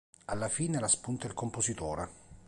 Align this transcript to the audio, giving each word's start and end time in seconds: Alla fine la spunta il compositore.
Alla 0.25 0.49
fine 0.49 0.79
la 0.79 0.87
spunta 0.87 1.27
il 1.27 1.35
compositore. 1.35 2.09